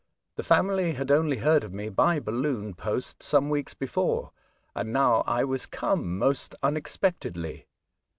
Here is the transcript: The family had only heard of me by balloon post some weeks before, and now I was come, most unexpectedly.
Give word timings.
The 0.35 0.41
family 0.41 0.93
had 0.93 1.11
only 1.11 1.37
heard 1.37 1.63
of 1.63 1.73
me 1.75 1.87
by 1.89 2.19
balloon 2.19 2.73
post 2.73 3.21
some 3.21 3.51
weeks 3.51 3.75
before, 3.75 4.31
and 4.75 4.91
now 4.91 5.23
I 5.27 5.43
was 5.43 5.67
come, 5.67 6.17
most 6.17 6.55
unexpectedly. 6.63 7.67